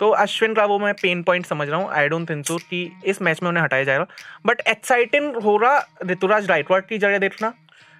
तो 0.00 0.08
अश्विन 0.12 0.54
का 0.54 0.64
वो 0.66 0.78
मैं 0.78 0.92
पेन 0.94 1.22
पॉइंट 1.22 1.46
समझ 1.46 1.68
रहा 1.68 1.78
हूँ। 1.80 1.90
आई 1.90 2.08
डोंट 2.08 2.28
थिंक 2.30 2.44
सो 2.46 2.56
कि 2.60 2.80
इस 3.06 3.20
मैच 3.22 3.42
में 3.42 3.48
उन्हें 3.48 3.62
हटाया 3.64 3.84
जाएगा 3.84 4.06
बट 4.46 4.60
एक्साइटिंग 4.68 5.36
हो 5.36 5.56
रहा 5.56 5.86
ऋतुराज 6.06 6.46
गायकवाड़ 6.46 6.80
की 6.82 6.98
जगह 6.98 7.18
देखना 7.18 7.52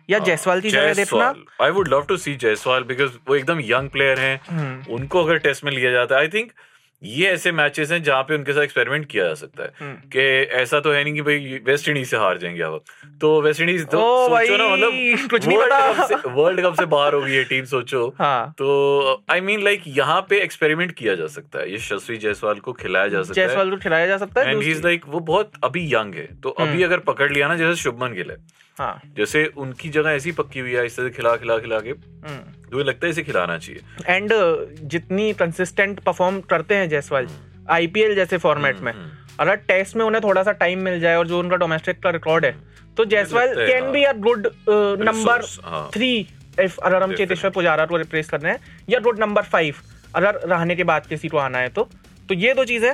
या 0.09 0.19
जयसवाल 0.21 0.61
की 0.61 0.71
जगह 0.71 0.95
देखना। 0.95 1.33
I 1.63 1.71
would 1.71 1.89
love 1.89 2.05
to 2.09 2.17
see 2.17 2.35
Jaiswal 2.37 2.85
because 2.85 3.13
वो 3.29 3.37
एकदम 3.37 3.61
यंग 3.65 3.91
प्लेयर 3.91 4.19
हैं। 4.21 4.41
हम्म। 4.49 4.95
उनको 4.95 5.25
अगर 5.25 5.39
टेस्ट 5.41 5.65
में 5.65 5.73
लिया 5.73 5.91
जाता 5.93 6.15
है 6.15 6.21
आई 6.21 6.29
थिंक 6.29 6.53
ये 7.03 7.29
ऐसे 7.29 7.53
मैचेस 7.53 7.91
हैं 7.91 8.03
जहाँ 8.03 8.23
पे 8.23 8.35
उनके 8.35 8.53
साथ 8.53 8.63
एक्सपेरिमेंट 8.63 9.07
किया 9.07 9.25
जा 9.25 9.35
सकता 9.35 9.63
है। 9.63 9.73
हम्म। 9.81 9.95
कि 9.95 10.21
ऐसा 10.43 10.81
तो 10.81 10.93
है 10.93 11.05
नहीं 11.05 11.15
कि 11.15 11.23
भाई 11.23 11.61
वेस्ट 11.65 11.89
इंडीज 11.89 12.09
से 12.09 12.17
हार 12.17 12.39
जाएँगे 12.39 12.63
अब। 12.63 12.85
तो 13.21 13.43
वेस्ट 13.43 13.61
इंडीज 13.61 13.85
तो 13.87 14.29
सोचो 14.29 14.57
ना 14.57 14.69
मतलब 14.69 15.29
कुछ 15.31 15.47
नहीं 15.47 15.59
वर्ल्ड 15.59 15.73
पता। 15.73 15.93
कप 15.93 16.09
से 16.09 16.29
वर्ल्ड 16.29 16.61
कप 16.61 16.75
से 16.75 16.87
बाहर 16.87 17.15
हो 17.15 17.21
गई 17.21 17.33
है 17.33 17.45
टीम 17.45 17.65
सोचो। 17.65 18.15
हाँ। 18.19 18.51
तो 18.51 19.25
आई 19.31 19.41
मीन 19.41 19.65
लाइक 19.65 19.83
यहाँ 19.87 20.27
पे 20.31 20.41
एक्सपेरिमेंट 20.41 20.93
किया 20.93 21.15
जा 21.15 21.27
सकता 21.27 21.59
है। 21.59 21.69
ये 21.69 21.77
यशस्वी 21.77 22.17
जायसवाल 22.17 22.55
को 22.55 22.73
खिलाया 22.73 23.09
जा 23.09 23.23
सकता 23.23 23.41
है। 23.41 23.47
जायसवाल 23.47 23.71
को 23.71 23.77
खिलाया 23.77 24.07
जा 24.07 24.17
सकता 24.17 24.41
है 24.41 24.51
एंड 24.51 24.63
ही 24.63 24.71
इज़ 24.71 24.83
लाइक 24.83 25.05
वो 25.09 25.21
बहुत 25.21 25.53
अभी 25.65 25.95
यंग 25.95 26.15
है। 26.15 26.41
तो 26.41 26.49
अभी 26.49 26.71
हम्म। 26.71 26.85
अगर 26.85 26.99
पकड़ 26.99 27.33
लिया 27.33 27.49
ना 27.49 27.57
जैसे 27.57 27.83
शुभमन 27.83 28.13
गिल 28.13 28.31
है। 28.31 28.67
हाँ। 28.79 29.01
जैसे 29.17 29.53
उनकी 29.57 29.89
जगह 29.89 30.11
ऐसी 30.11 30.33
पक्की 30.33 30.61
हुई 30.61 30.73
है 30.73 30.87
इस 30.87 30.97
तरह 30.97 31.09
खिला 31.09 31.37
खिला 31.37 31.59
खिला 31.59 31.81
के। 31.81 31.91
हम्म। 31.91 32.66
मुझे 32.73 32.85
लगता 32.85 33.07
है 33.07 33.11
इसे 33.11 33.23
खिलाना 33.23 33.59
चाहिए 33.59 34.15
एंड 34.15 34.33
जितनी 34.91 35.33
कंसिस्टेंट 35.35 36.01
परफॉर्म 36.01 36.41
करते 36.51 36.75
हैं 36.75 36.89
जायसवाल 36.89 37.29
आईपीएल 37.71 38.15
जैसे 38.15 38.39
फॉर्मेट 38.39 38.81
में 38.81 38.93
हम्म। 38.93 39.11
अगर 39.41 39.57
टेस्ट 39.69 39.97
में 39.97 40.05
उन्हें 40.05 40.23
थोड़ा 40.25 40.43
सा 40.43 40.53
टाइम 40.61 40.81
मिल 40.81 41.01
जाए 41.01 41.17
और 41.17 41.27
जो 41.27 41.39
उनका 41.39 41.57
डोमेस्टिक 41.57 42.03
का 42.03 42.11
रिकॉर्ड 42.11 42.45
है 42.45 42.55
तो 42.97 43.05
Jaiswal 43.05 43.55
can. 43.57 43.91
Be 43.93 44.03
a 44.03 44.13
good 44.19 44.47
number. 45.03 45.43
Three 45.95 46.11
if 46.61 46.79
अगर 46.81 47.03
हम. 47.03 47.15
चेतेश्वर 47.15 47.51
पुजारा 47.51 47.87
को 47.87 47.97
रिप्लेस 47.97 48.31
कर 48.31 48.41
रहे 48.41 48.53
हैं 48.53 48.85
या 48.89 48.99
गुड 49.01 49.19
नंबर 49.21 49.43
फाइव 49.47 49.75
अगर 50.15 50.41
रहने 50.45 50.77
के 50.77 50.85
बाद 50.85 51.07
किसी 51.07 51.29
को 51.29 51.39
आना 51.39 51.59
है 51.59 51.69
तो 51.69 51.89
तो 52.29 52.35
ये 52.37 52.55
दो 52.55 52.65
चीज़ें 52.65 52.93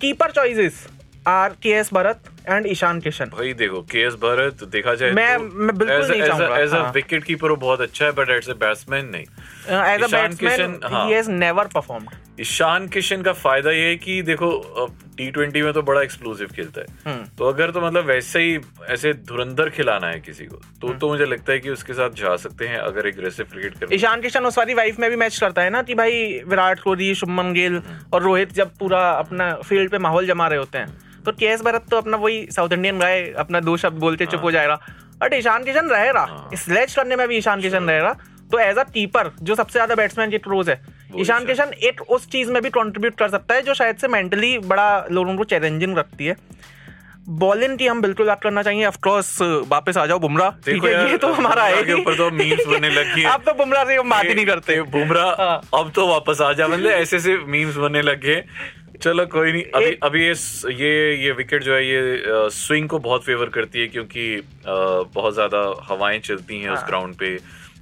keeper 0.00 0.30
choices 0.30 0.86
are 1.28 1.54
K 1.62 1.70
S 1.70 1.92
Bharat 1.92 2.28
and 2.48 2.66
Ishan 2.66 3.00
Kishan 3.00 3.30
भाई 3.32 3.52
देखो 3.54 3.80
के 3.90 3.98
एस 4.02 4.14
भरत 4.14 4.62
देखा 4.66 4.94
जाए 4.94 5.10
मैं- 5.12 5.38
तो, 5.38 5.44
मैं 5.56 5.76
बिल्कुल 5.78 6.06
नहीं 6.08 6.22
चाहूँगा, 6.22 6.58
एज 6.58 6.70
अ। 6.70 6.90
विकेट 6.90 7.24
कीपर 7.24 7.50
वो 7.50 7.56
बहुत 7.58 7.80
अच्छा 7.80 8.04
है 8.04 8.12
बट 8.12 8.30
एज 8.30 8.48
ए 8.50 8.54
बैट्समैन 8.60 9.06
नहीं 9.06 9.24
एज 9.24 10.02
अ 10.02 10.06
बैट्समैन 10.06 10.36
किशन, 10.38 10.78
हाँ। 10.84 11.06
Has 11.08 11.30
never 11.32 11.66
performed 11.74 12.40
Ishan 12.40 12.86
Kishan 12.88 13.22
का 13.22 13.32
फ़ायदा 13.34 13.70
ये 13.70 13.88
है 13.88 13.96
कि 13.96 14.20
देखो 14.22 14.50
टी 15.16 15.30
ट्वेंटी 15.30 15.62
में 15.62 15.72
तो 15.72 15.82
बड़ा 15.82 16.02
एक्सप्लोसिव 16.02 16.48
खेलता 16.56 16.80
है 16.80 16.86
हम्म। 17.06 17.24
तो 17.38 17.48
अगर 17.48 17.70
तो 17.70 17.80
मतलब 17.80 18.04
वैसे 18.04 18.40
ही 18.40 18.58
ऐसे 18.88 19.12
धुरंधर 19.28 19.68
खिलाना 19.70 20.06
है 20.06 20.20
किसी 20.20 20.46
को 20.46 20.56
तो 20.80 20.86
हम्म। 20.86 20.98
तो 20.98 21.08
मुझे 21.08 21.24
लगता 21.24 21.52
है 21.52 21.58
कि 21.58 21.70
उसके 21.70 21.92
साथ 21.92 22.10
जा 22.16 22.34
सकते 22.38 22.68
हैं 22.68 22.78
अगर 22.78 23.06
एग्रेसिव 23.08 23.46
क्रिकेट 23.52 23.78
कर 23.80 23.94
ईशान 23.94 24.20
किशन 24.20 24.46
उस 24.46 24.58
वाली 24.58 24.74
वाइफ 24.74 24.98
में 24.98 25.08
भी 25.10 25.16
मैच 25.16 25.38
करता 25.38 25.62
है 25.62 25.70
ना 25.70 25.82
कि 25.82 25.94
भाई 25.94 26.24
विराट 26.46 26.80
कोहली 26.80 27.14
शुभमन 27.14 27.52
गिल 27.52 27.80
और 28.14 28.22
रोहित 28.22 28.52
जब 28.52 28.74
पूरा 28.78 29.08
अपना 29.12 29.54
फ़ील्ड 29.60 29.90
पे 29.90 29.98
माहौल 29.98 30.26
जमा 30.26 30.48
रहे 30.48 30.58
होते 30.58 30.78
हैं 30.78 31.09
तो 31.24 31.32
के 31.32 31.46
एस 31.46 31.62
भरत 31.62 31.86
तो 31.90 31.96
अपना 31.96 32.16
वही 32.16 32.46
साउथ 32.50 32.72
इंडियन 32.72 32.98
गाय 32.98 33.22
अपना 33.38 33.60
दो 33.60 33.76
शब्द 33.76 34.00
बोलते 34.00 34.26
चुप 34.26 34.42
हो 34.42 34.50
जाएगा। 34.50 34.80
बट 35.22 35.34
ईशान 35.34 35.64
किशन 35.64 35.88
रहेगा। 35.88 36.20
हाँ। 36.22 36.56
स्लेज 36.56 36.94
करने 36.94 37.16
में 37.16 37.26
भी 37.28 37.36
ईशान 37.36 37.60
किशन 37.60 37.84
रहेगा। 37.84 38.16
तो 38.50 38.58
एज 38.58 38.78
अ 38.78 38.82
कीपर 38.84 39.30
जो 39.42 39.54
सबसे 39.54 39.72
ज़्यादा 39.72 39.94
बैट्समैन 39.94 40.30
की 40.30 40.38
क्लोज 40.40 40.70
है 40.70 40.80
ईशान। 41.18 41.44
किशन 41.46 41.72
एक 41.82 42.00
उस 42.10 42.28
चीज़ 42.30 42.50
में 42.52 42.62
भी 42.62 42.70
कंट्रीब्यूट 42.70 43.14
कर 43.18 43.28
सकता 43.30 43.54
है 43.54 43.62
जो 43.62 43.74
शायद 43.74 43.96
से 43.96 44.08
मेंटली 44.08 44.58
बड़ा 44.66 45.06
लोगों 45.10 45.36
को 45.36 45.44
चैलेंजिंग 45.46 45.96
रखती 45.98 46.26
है। 46.26 46.36
बॉलिंग 47.30 47.76
की 47.78 47.86
हम 47.86 48.00
बिल्कुल 48.02 48.26
बात 48.26 48.42
करना 48.42 48.62
चाहिए 48.62 48.84
ऑफकोर्स 48.86 49.36
वापस 49.68 49.96
आ 49.96 50.06
जाओ 50.06 50.18
बुमराह। 50.18 50.50
ठीक 50.64 50.84
है 50.84 51.10
ये 51.10 51.16
तो 51.18 51.32
हमारा 51.32 51.64
है 51.64 51.82
के 51.82 51.92
ऊपर 51.92 52.14
तो 52.16 52.30
मीम्स 52.32 52.66
बनने 52.66 52.90
लग 52.90 53.14
गए 53.16 53.24
अब 53.24 53.42
तो 53.46 53.52
बुमराह 53.54 53.84
से 53.84 53.96
हम 53.96 54.10
बात 54.10 54.24
ही 54.24 54.34
नहीं 54.34 54.46
करते। 54.46 54.80
बुमराह 54.92 55.30
हाँ। 55.40 55.60
अब 55.74 55.92
तो 55.94 56.06
वापस 56.08 56.40
आ 56.40 56.52
जा। 56.52 56.68
मतलब 56.68 56.90
ऐसे 56.90 57.20
से 57.20 57.36
मीम्स 57.48 57.76
बनने 57.76 58.02
लग 58.02 58.20
गए 58.20 58.42
चलो 59.02 59.24
कोई 59.26 59.52
नहीं 59.52 59.62
अभी 59.74 59.84
एक- 59.84 60.04
अभी 60.04 60.22
ये 60.24 60.32
ये 60.74 61.14
ये 61.16 61.30
विकेट 61.32 61.62
जो 61.64 61.74
है 61.74 61.86
ये 61.86 62.48
स्विंग 62.50 62.88
को 62.88 62.98
बहुत 62.98 63.24
फेवर 63.24 63.48
करती 63.48 63.80
है 63.80 63.86
क्योंकि 63.88 64.24
बहुत 64.66 65.34
ज़्यादा 65.34 65.62
हवाएँ 65.84 66.18
चलती 66.20 66.58
हैं 66.60 66.68
हाँ। 66.68 66.76
उस। 66.76 66.84
ग्राउंड 66.86 67.14
पे 67.14 67.36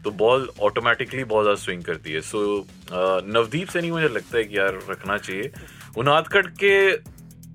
तो 0.04 0.10
बॉल 0.18 0.48
ऑटोमेटिकली 0.62 1.24
बहुत 1.24 1.44
ज़्यादा 1.44 1.60
स्विंग 1.60 1.82
करती 1.84 2.12
है 2.12 2.20
सो 2.20 2.66
नवदीप 2.92 3.68
सैनी 3.68 3.90
मुझे 3.90 4.08
लगता 4.08 4.36
है 4.38 4.44
कि 4.44 4.58
यार 4.58 4.78
रखना 4.90 5.16
चाहिए 5.18 5.50
उनादकट 5.98 6.46
के 6.62 6.74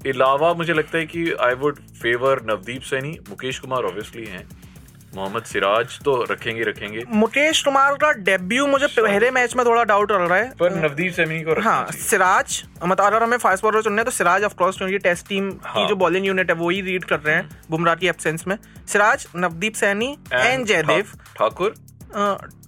अलावा 0.09 0.53
मुझे 0.53 0.73
लगता 0.73 0.97
है 0.97 1.05
कि 1.05 1.31
I 1.41 1.53
would 1.55 1.79
favour 2.01 2.41
Navdeep 2.45 2.81
Saini 2.81 3.17
Mukesh 3.29 3.59
Kumar 3.59 3.83
obviously 3.83 4.25
हैं 4.25 4.45
मोहम्मद 5.15 5.43
सिराज 5.45 5.97
तो 6.05 6.15
रखेंगे 6.31 6.63
रखेंगे। 6.63 7.03
मुकेश 7.09 7.61
कुमार 7.63 7.93
का 7.95 8.11
डेब्यू 8.23 8.65
मुझे 8.67 8.87
पहले 8.89 9.29
मैच 9.31 9.55
में 9.55 9.65
थोड़ा 9.65 9.83
डाउट 9.85 10.11
लग 10.11 10.21
रहा 10.21 10.37
है। 10.37 10.49
पर 10.59 10.75
नवदीप 10.75 11.13
सैनी 11.13 11.41
को 11.41 11.59
हाँ 11.61 11.85
सिराज 11.93 12.63
मतलब 12.77 13.05
अगर 13.05 13.23
हमें 13.23 13.37
फास्ट 13.37 13.63
बॉलर 13.63 13.81
चुनने 13.81 14.03
तो 14.03 14.11
सिराज 14.11 14.43
ऑफ़ 14.43 14.55
कोर्स 14.55 14.77
क्योंकि 14.77 14.97
टेस्ट 14.99 15.27
टीम 15.27 15.51
की 15.51 15.69
हाँ। 15.69 15.87
जो 15.87 15.95
बॉलिंग 15.97 16.25
यूनिट 16.25 16.51
है 16.51 16.55
वो 16.57 16.69
ही 16.69 16.81
रीड 16.81 17.05
कर 17.05 17.19
रहे 17.19 17.35
हैं 17.35 17.49
बुमराह 17.69 17.95
की 17.95 18.07
एब्सेंस 18.07 18.47
में। 18.47 18.57
सिराज 18.87 19.27
नवदीप 19.35 19.73
सैनी 19.75 20.17
एंड 20.33 20.65
जयदेव। 20.65 21.13
ठाकुर? 21.37 21.73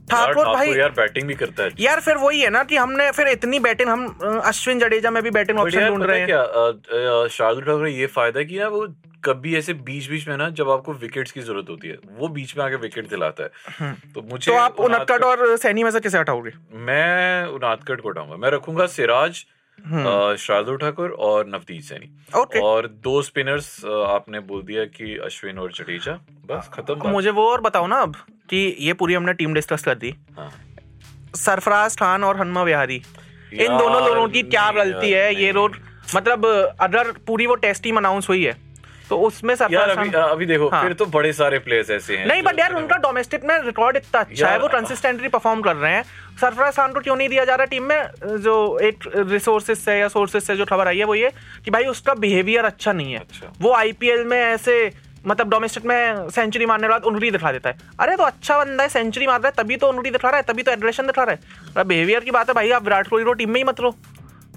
ठाकुर 0.10 0.46
भाई 0.46 0.74
यार 0.74 0.90
बैटिंग 0.92 1.28
भी 1.28 1.34
करता 1.36 1.64
है। 1.64 1.70
यार 1.80 2.00
फिर 2.00 2.18
वही 2.18 2.42
है 2.42 2.50
ना 2.50 2.64
कि 2.64 2.76
हमने 2.78 3.10
फिर 3.12 3.28
इतनी 3.28 3.60
बैटिंग 3.60 3.90
हम 3.90 4.42
अश्विन 4.44 4.80
जडेजा 4.80 5.12
में 5.12 5.22
भी 5.24 5.32
बैटिंग 5.32 5.58
बट 5.58 5.64
ऑप्शन 5.64 5.88
ढूंढ 5.88 6.04
रहे 6.04 6.20
हैं। 6.20 6.28
क्या 6.28 7.28
शार्दुल 7.30 7.64
ठाकुर 7.64 7.88
ये 7.88 8.08
फ़ायदा 8.10 8.44
कि 8.44 8.60
ना 8.60 8.68
वो 8.68 8.86
कभी 9.26 9.58
ऐसे 9.58 9.74
बीच 9.74 10.10
बीच 10.10 10.28
में 10.28 10.38
ना 10.38 10.50
जब 10.50 10.70
आपको 10.70 10.94
विकेट्स 10.94 11.32
की 11.32 11.42
ज़रूरत 11.42 11.66
होती 11.70 11.88
है 11.88 11.98
वो 12.18 12.28
बीच 12.28 12.58
में 12.58 12.66
आके 12.66 12.76
विकेट 12.76 13.10
दिलाता 13.10 13.44
है। 13.44 13.50
तो 13.94 14.22
मुझे 14.32 14.52
तो 14.52 14.58
आप 14.58 14.80
उनादकट- 14.80 15.24
और 15.24 15.58
सैनी 15.58 15.84
में 15.84 15.92
से 15.92 16.00
किसे 16.00 16.18
हटाओगे? 16.18 16.52
मैं 16.74 17.46
उनादकट 17.46 18.02
को 18.02 18.10
हटाऊँगा। 18.10 18.36
मैं 18.36 18.50
रखूँगा 18.50 18.86
सिराज 18.86 19.46
शार्दुल 20.40 20.78
ठाकुर 20.78 21.10
और 21.10 21.48
नवदीप 21.48 21.82
सैनी। 21.82 22.40
ओके। 22.40 22.60
और 22.60 22.88
दो 22.88 23.22
स्पिनर्स 23.22 23.86
आपने 23.86 24.40
बोल 24.40 24.64
दिया 24.64 24.86
कि 24.86 25.18
अश्विन 25.18 25.60
और 25.60 25.72
जडेजा। 25.72 26.14
बस 26.46 26.70
खत्म। 26.74 27.10
मुझे 27.10 27.30
वो 27.30 27.52
और 27.52 27.62
बताओ 27.62 27.88
ना 27.88 27.96
अब 27.96 28.16
कि 28.50 28.78
ये 28.80 28.94
पूरी 28.94 29.14
हमने 29.14 29.34
टीम 29.34 29.54
डिस्कस 29.54 29.84
कर 29.84 29.96
दी। 29.96 30.16
हाँ। 30.38 30.52
सरफराज 31.36 31.98
खान 31.98 32.24
और 32.24 32.38
हनुमा 32.38 32.64
विहारी 32.64 33.02
इन 33.54 33.78
दोनों 33.78 34.06
लोगों 34.06 34.30
की 34.30 34.42
क्या 34.44 34.72
गलती 34.72 35.12
है? 35.12 35.36
ये 35.36 35.52
रोड 35.52 35.78
मतलब 36.16 36.46
अगर 36.80 37.12
पूरी 37.12 37.48
वो 37.48 37.56
टेस्ट 37.56 37.84
टीम 37.84 37.98
अनाउंस 37.98 38.30
हुई 38.30 38.46
है 38.46 38.65
तो 39.10 39.18
उसमें 39.22 39.54
यार 39.72 39.90
अभी 39.90 40.10
अभी 40.12 40.46
देखो 40.46 40.68
हाँ। 40.70 40.82
फिर 40.84 40.94
तो 40.94 41.06
बड़े 41.08 41.32
सारे 41.34 41.60
प्लेयर्स 41.60 41.90
ऐसे 41.92 42.18
हैं 42.18 42.26
नहीं 42.28 42.42
बट 42.44 42.60
यार 42.60 42.74
उनका 42.74 42.98
डोमेस्टिक 43.00 43.44
में 43.46 43.58
रिकॉर्ड 43.64 43.98
इतना 43.98 44.20
अच्छा 44.22 44.50
है 44.50 44.60
वो 44.60 44.68
कंसिस्टेंटली 44.68 45.28
परफॉर्म 45.30 45.62
कर 45.62 45.76
रहे 45.76 45.94
हैं। 45.94 46.04
सरफराज 46.42 46.76
खान 46.76 46.94
को 46.94 47.00
क्यों 47.00 47.16
नहीं 47.16 47.30
दिया 47.30 47.46
जा 47.46 47.56
रहा 47.56 47.66
टीम 47.66 47.84
में? 47.84 48.08
जो 48.40 48.78
एक 48.80 49.04
रिसोर्सेज 49.16 49.78
से 49.78 49.98
या 50.00 50.08
सोर्सेज 50.08 50.44
से 50.44 50.56
जो 50.56 50.66
खबर 50.66 50.88
आई 50.88 50.98
है 50.98 51.06
वो 51.06 51.16
ये 51.16 51.32
कि 51.66 51.72
भाई 51.72 51.86
उसका 51.88 52.14
बिहेवियर 52.16 52.66
अच्छा 52.66 52.94
नहीं 52.94 53.14
है। 53.14 53.20
अच्छा। 53.20 53.54
वो 53.62 53.74
आईपीएल 53.74 54.24
में 54.26 54.38
ऐसे 54.40 54.92
मतलब 55.28 55.50
डोमेस्टिक 55.50 55.86
में 55.86 56.30
सेंचुरी 56.30 56.66
मारने 56.66 56.88
के 56.88 56.92
बाद 56.92 57.04
उंगली 57.04 57.30
दिखा 57.32 57.52
देता 57.52 57.70
है। 57.70 57.78
अरे 58.00 58.16
तो 58.16 58.24
अच्छा 58.24 58.58
बंदा 58.58 58.84
है 58.84 58.90
सेंचुरी 58.90 59.28
मार 59.28 59.40
रहा 59.40 59.48
है 59.48 59.64
तभी 59.64 59.78
तो 59.78 59.88
उंगली 59.90 60.12
दिखा 60.12 60.30
रहा 60.30 60.38
है 60.38 60.44
तभी 60.48 60.64
तो 60.64 60.72
एड्रेशन 60.72 61.08
दिखा 61.08 61.24
रहा 61.24 61.36
है। 61.76 61.84
बिहेवियर 61.84 62.24
की 62.24 62.32
बात 62.32 62.50
है 62.50 62.54
भाई 62.56 62.72
आप 62.72 62.84
विराट 62.84 63.08
कोहली 63.08 63.26
को 63.26 63.34
टीम 63.34 63.50
में 63.50 63.60
ही 63.60 63.64
मत 63.64 63.80
लो। 63.82 63.96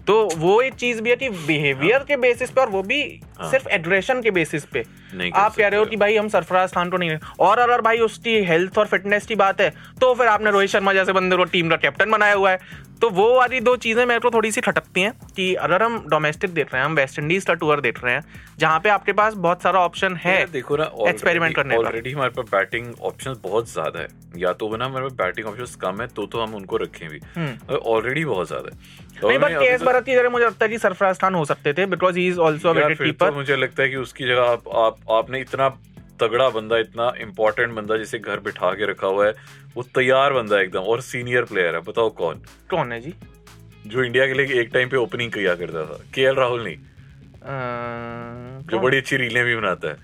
तो 0.08 0.28
वो 0.36 0.60
एक 0.62 0.74
चीज़ 0.74 1.00
भी 1.02 1.10
है 1.10 1.16
कि 1.16 1.28
बिहेवियर 1.28 2.04
के 2.08 2.16
बेसिस 2.16 2.50
पे 2.50 2.60
और 2.60 2.68
वो 2.68 2.82
भी 2.82 3.02
सिर्फ़ 3.42 3.68
एड्रेशन 3.68 4.22
के 4.22 4.30
बेसिस 4.30 4.64
पे। 4.64 4.78
हाँ। 4.78 5.30
आप 5.34 5.54
कह 5.56 5.68
रहे 5.68 5.80
हो 5.80 5.86
कि 5.86 5.96
भाई 5.96 6.16
हम 6.16 6.28
सरफराज 6.28 6.72
खान 6.72 6.90
को 6.90 6.96
नहीं 6.96 7.18
और 7.40 7.58
अगर 7.58 7.80
भाई 7.80 7.98
उसकी 7.98 8.36
हेल्थ 8.44 8.78
और 8.78 8.86
फिटनेस 8.86 9.26
की 9.26 9.34
बात 9.34 9.60
है 9.60 9.70
तो 10.00 10.14
फिर 10.14 10.26
आपने 10.26 10.50
रोहित 10.50 10.70
शर्मा 10.70 10.92
जैसे 10.92 11.12
बंदे 11.12 11.36
को 11.36 11.44
टीम 11.46 11.68
का 11.70 11.76
कैप्टन 11.76 12.10
बनाया 12.10 12.34
हुआ 12.34 12.50
है। 12.50 12.86
तो 13.00 13.08
वो 13.10 13.34
वाली 13.34 13.60
दो 13.60 13.76
चीज़ें 13.76 14.04
मेरे 14.06 14.20
को 14.20 14.30
थोड़ी 14.30 14.50
सी 14.52 14.60
खटकती 14.60 15.00
हैं। 15.00 15.12
कि 15.38 15.54
अगर 15.54 15.82
हम 15.82 15.98
डोमेस्टिक 16.08 16.50
देख 16.50 16.72
रहे 16.72 16.82
हैं 16.82 16.86
हम 16.86 16.94
वेस्ट 16.94 17.18
इंडीज 17.18 17.44
का 17.44 17.54
टूर 17.54 17.80
देख 17.80 18.02
रहे 18.04 18.14
हैं 18.14 18.22
जहाँ 18.58 18.80
पे 18.80 18.88
आपके 18.88 19.12
पास 19.12 19.34
बहुत 19.34 19.62
सारा 19.62 19.80
ऑप्शन 19.80 20.16
है 20.16 20.34
देखो 20.46 20.76
ना 20.76 20.90
एक्सपेरिमेंट 21.08 21.54
करने 21.56 21.74
का। 21.74 21.80
ऑलरेडी 21.80 22.12
हमारे 22.12 22.30
पास 22.30 22.46
बैटिंग 22.52 22.94
ऑप्शंस 23.00 23.38
बहुत 23.42 23.70
ज़्यादा 23.72 24.00
है। 24.00 24.08
या 24.36 24.52
तो 24.52 24.76
ना 24.76 24.84
हमारे 24.84 25.04
पास 25.04 25.12
बैटिंग 25.12 25.46
ऑप्शन 25.46 25.78
कम 25.80 26.00
है 26.00 26.06
तो 26.06 26.26
तो 26.26 26.40
हम 26.40 26.54
उनको 26.54 26.76
रखें 26.76 27.08
भी। 27.08 27.20
ऑलरेडी 27.76 28.24
बहुत 28.24 28.48
ज़्यादा 28.48 28.70
है। 28.70 29.28
नहीं 29.28 29.38
बट 29.38 29.58
केएस 29.58 29.82
तक- 29.82 30.04
की 30.04 30.14
जगह 30.14 30.30
मुझे 30.30 30.44
लगता 30.44 30.64
है 30.64 30.70
कि 30.70 30.78
सरफराज 30.78 31.18
खान 31.18 31.34
हो 31.34 31.44
सकते 31.44 31.72
थे 31.72 31.86
बिकॉज़ 31.86 32.18
ही 32.18 32.26
इज़ 32.28 32.38
ऑल्सो 32.40 32.68
यार 32.68 32.76
विकेट 32.78 32.98
तो 32.98 33.04
कीपर 33.04 33.30
मुझे 33.30 33.56
लगता 33.56 33.82
है 33.82 33.88
कि 33.88 33.96
उसकी 33.96 34.24
जगह 34.24 34.42
आप, 34.42 34.68
आप 34.68 34.96
आपने 35.10 35.40
इतना 35.40 35.68
तगड़ा 36.22 36.48
बंदा 36.50 36.78
इतना 36.78 37.12
इंपॉर्टेंट 37.20 37.72
बंदा 37.74 37.96
जिसे 37.96 38.18
घर 38.18 38.40
बिठा 38.40 38.70
के 38.72 38.86
रखा 38.86 39.06
हुआ 39.06 39.26
है 39.26 39.32
वो 39.76 39.82
तैयार 39.94 40.32
बंदा 40.32 40.56
है 40.56 40.62
एकदम 40.62 40.92
और 40.92 41.00
सीनियर 41.00 41.44
प्लेयर 41.44 41.74
है 41.74 41.80
बताओ 41.80 42.08
कौन? 42.10 42.42
कौन 42.70 42.92
है 42.92 43.00
जी? 43.00 43.14
जो 43.88 44.04
इंडिया 44.04 44.26
के 44.26 44.34
लिए 44.34 44.60
एक 44.60 44.70
टाइम 44.74 44.88
पे 44.88 44.96
ओपनिंग 44.96 45.32
किया 45.32 45.54
करता 45.54 45.84
था। 45.84 46.00
के 46.14 46.22
एल 46.22 46.34
राहुल 46.34 46.64
नहीं। 46.64 46.76
अह, 46.76 48.62
जो 48.62 48.78
बड़ी 48.78 48.96
अच्छी 48.98 49.16
रीलें 49.16 49.44
भी 49.44 49.56
बनाता 49.56 49.88
है। 49.88 49.96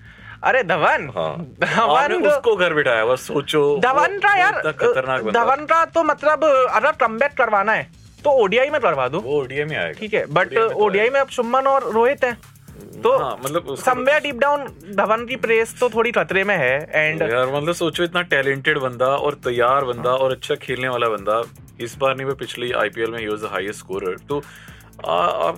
अरे 0.42 0.62
धवन! 0.62 1.12
हाँ। 1.16 1.36
धवन 1.60 2.08
तो- 2.08 2.32
उसको 2.32 2.56
घर 2.56 2.74
बिठाया। 2.74 3.04
बस 3.06 3.20
सोचो 3.20 3.80
धवन 3.82 4.18
का 4.18 4.34
यार 4.36 4.52
खतरनाक 4.52 5.30
धवन 5.30 5.64
का 5.64 5.84
तो 5.84 6.02
मतलब 6.02 6.44
अगर 6.70 6.92
कमबैक 6.92 7.32
करवाना 7.32 7.72
है 7.72 7.90
तो 8.24 8.30
ओडीआई 8.30 8.70
में 8.70 8.80
करवा 8.80 9.08
दो। 9.08 9.20
वो 9.20 9.40
ओडीआई 9.40 9.64
में 9.64 9.76
आएगा। 9.76 10.00
ठीक 10.00 10.14
है 10.14 10.26
बट 10.26 10.52
में 10.52 10.68
तो 10.68 10.74
ओडीआई 10.74 11.10
में 11.10 11.20
अब 11.20 11.28
शुभमन 11.28 11.66
और 11.66 11.92
रोहित 11.92 12.24
है। 12.24 12.54
तो 13.02 13.18
हाँ, 13.18 13.40
मतलब 13.44 13.74
समवेयर 13.74 14.20
डीप 14.22 14.38
डाउन 14.38 14.64
धवन 14.94 15.26
की 15.26 15.36
प्रेस 15.36 15.80
तो 15.80 15.88
थोड़ी 15.90 16.12
खतरे 16.12 16.44
में 16.44 16.56
है 16.56 16.90
एंड 16.92 17.22
यार 17.22 17.46
मतलब 17.46 17.72
सोचो 17.72 18.04
इतना 18.04 18.22
टैलेंटेड 18.22 18.78
बंदा 18.78 19.06
और 19.06 19.34
तैयार 19.34 19.84
बंदा 19.84 20.10
और 20.10 20.32
अच्छा 20.32 20.54
खेलने 20.54 20.88
वाला 20.88 21.08
बंदा। 21.08 21.42
इस 21.80 21.96
बार 21.98 22.16
नहीं 22.16 22.26
मैं 22.26 22.36
पिछली 22.36 22.72
आईपीएल 22.72 23.10
में 23.10 23.18
he 23.18 23.26
was 23.26 23.40
the 23.40 23.44
highest 23.44 23.78
scorer 23.78 24.16
तो 24.28 24.42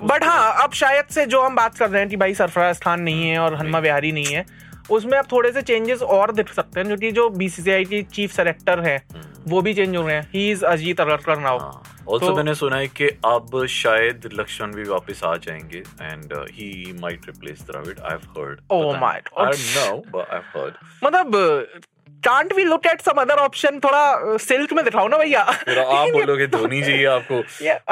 बट 0.06 0.25
हाँ 0.25 0.62
अब 0.62 0.73
शायद 0.73 1.04
से 1.06 1.26
जो 1.26 1.42
हम 1.42 1.56
बात 1.56 1.78
कर 1.78 1.90
रहे 1.90 2.00
हैं 2.00 2.11
कि 2.11 2.16
भाई 2.16 2.35
सरफराज 2.35 2.80
खान 2.80 3.00
नहीं 3.00 3.30
है 3.30 3.38
और 3.38 3.54
हनुमा 3.54 3.78
विहारी 3.78 4.12
नहीं 4.12 4.26
है 4.26 4.46
उसमें 4.90 5.18
अब 5.18 5.25
थोड़े 5.32 5.52
से 5.52 5.62
चेंजेस 5.62 6.02
और 6.02 6.32
दिख 6.32 6.52
सकते 6.52 6.80
हैं 6.80 6.87
क्योंकि 6.87 7.11
जो 7.11 7.30
बीसीसीआई 7.30 7.85
की 7.85 8.02
चीफ 8.02 8.32
सेलेक्टर 8.32 8.80
है 8.80 9.06
वो 9.49 9.62
भी 9.62 9.75
चेंज 9.75 9.96
हो 9.96 10.06
रहे 10.06 10.16
हैं। 10.16 10.30
He 10.35 10.50
is 10.50 10.64
Ajit 10.64 11.00
Agarkar 11.00 11.38
now 11.38 11.58
also 12.08 12.37
मैंने 12.37 12.54
सुना 12.54 12.76
है 12.76 12.88
कि 12.88 13.06
अब 13.06 13.66
शायद 13.66 14.28
लक्ष्मण 14.35 14.73
भी 14.73 14.82
वापस 14.82 15.20
आ 15.25 15.37
जाएँगे 15.37 15.78
and 15.78 16.32
he 16.32 16.99
might 17.00 17.20
replace 17.26 17.62
Dravid 17.62 18.00
I 18.00 18.11
have 18.11 18.20
heard 18.38 18.61
Oh 18.73 19.00
my 19.02 19.18
God. 19.20 19.46
I 19.46 19.87
know 19.87 19.96
but 19.96 20.30
I 20.30 20.38
have 20.38 20.62
heard 20.62 20.75
मतलब 21.04 21.32
can't 22.26 22.52
we 22.52 22.64
look 22.64 22.87
at 22.87 23.00
some 23.00 23.21
other 23.21 23.38
option 23.38 23.78
थोड़ा 23.85 24.37
सिल्क 24.42 24.73
में 24.73 24.85
दिखाओ 24.85 25.09
ना 25.09 25.18
भैया। 25.18 25.40
आप 25.40 26.09
बोलोगे 26.12 26.47
धोनी 26.47 26.80
चाहिए 26.83 27.04
आपको। 27.06 27.40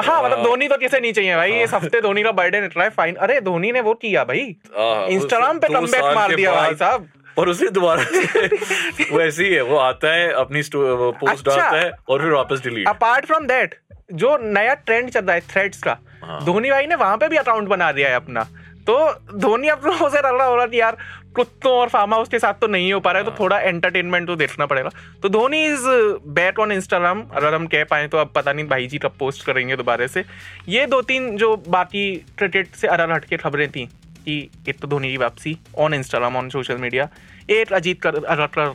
हाँ 0.01 0.23
मतलब 0.23 0.43
धोनी 0.43 0.67
तो 0.67 0.77
किसे 0.77 0.99
नहीं 0.99 1.13
चाहिए 1.13 1.35
भाई? 1.35 1.51
इस 1.63 1.73
हफ़्ते 1.73 2.01
धोनी 2.01 2.23
का 2.23 2.31
बर्थडे 2.31 2.61
निकला 2.61 2.83
है 2.83 2.89
फाइन 2.97 3.15
अरे 3.27 3.39
धोनी 3.41 3.71
ने 3.71 3.81
वो 3.81 3.93
किया 3.93 4.23
भाई। 4.23 4.55
हाँ, 4.77 5.07
इंस्टाग्राम 5.07 5.59
पे 5.59 5.67
कमबैक 5.67 6.15
मार 6.15 6.35
दिया 6.35 6.55
भाई 6.55 6.75
साहब। 6.75 7.07
और 7.37 7.49
उसे 7.49 7.69
दोबारा 7.69 8.03
वो 9.11 9.21
ऐसे 9.21 9.43
ही 9.43 9.53
है 9.53 9.61
वो 9.61 9.77
आता 9.77 10.13
है 10.13 10.31
अपनी 10.33 10.61
पोस्ट 10.75 11.47
अच्छा। 11.47 11.55
डालता 11.55 11.77
है 11.77 11.91
और 12.09 12.21
फिर 12.21 12.31
वापस 12.31 12.61
डिलीट 12.63 12.87
अपार्ट 12.87 13.25
फ्रॉम 13.25 13.47
दैट 13.47 13.75
जो 14.13 14.37
नया 14.43 14.73
ट्रेंड 14.85 15.09
चल 15.09 15.19
रहा 15.19 15.35
है 15.35 15.41
थ्रेड्स 15.49 15.81
का 15.83 15.97
हाँ। 16.23 16.43
धोनी 16.45 16.69
भाई 16.71 16.85
ने 16.87 16.95
वहाँ 16.95 17.17
पे 17.17 17.27
भी 17.27 17.37
अकाउंट 17.37 17.67
बना 17.67 17.91
दिया 17.91 18.09
है 18.09 18.15
अपना। 18.15 18.47
तो 18.87 18.97
धोनी 19.39 19.67
अब 19.67 19.85
लोगों 19.85 20.09
से 20.09 20.17
लग 20.17 20.37
रहा 20.37 20.47
हो 20.47 20.55
रहा 20.55 20.65
कि 20.65 20.79
यार 20.79 20.97
कुत्तों 21.35 21.71
और 21.73 21.89
फार्म 21.89 22.13
हाउस 22.13 22.29
के 22.29 22.39
साथ 22.39 22.53
तो 22.53 22.67
नहीं 22.67 22.91
हो 22.93 22.99
पा 22.99 23.11
रहा 23.11 23.21
है 23.21 23.25
हाँ। 23.25 23.35
तो 23.35 23.43
थोड़ा 23.43 23.59
एंटरटेनमेंट 23.59 24.27
तो 24.27 24.35
देखना 24.35 24.65
पड़ेगा। 24.65 24.89
तो 25.23 25.29
Dhoni 25.29 25.63
is 25.65 25.85
back 26.31 26.59
on 26.59 26.71
Instagram 26.71 27.23
अगर 27.31 27.53
हम 27.53 27.65
कह 27.67 27.83
पाए 27.83 28.07
तो 28.07 28.17
अब 28.17 28.31
पता 28.35 28.53
नहीं 28.53 28.67
भाई 28.67 28.87
जी 28.87 28.97
कब 28.97 29.15
पोस्ट 29.19 29.45
करेंगे 29.45 29.75
दोबारा 29.75 30.07
से। 30.07 30.23
ये 30.69 30.85
दो 30.85 31.01
तीन 31.03 31.35
जो 31.37 31.55
बाकी 31.69 32.13
क्रिकेट 32.37 32.75
से 32.75 32.87
अलग 32.87 33.11
हटके 33.11 33.37
खबरें 33.37 33.69
थी 33.71 33.85
कि 34.25 34.37
एक 34.69 34.79
तो 34.79 34.87
धोनी 34.87 35.09
की 35.11 35.17
वापसी 35.17 35.57
on 35.77 35.93
Instagram 35.93 36.37
on 36.37 36.49
social 36.49 36.77
media 36.77 37.09
एक 37.49 37.73
अजीत 37.73 38.01
कर 38.01 38.19